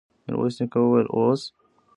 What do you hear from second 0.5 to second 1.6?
نيکه وويل: اوس!